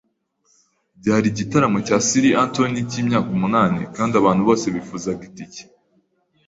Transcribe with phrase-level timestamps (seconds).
[0.99, 5.63] Byari igitaramo cya Sir Anthony cyimyaka umunani kandi abantu bose bifuzaga itike.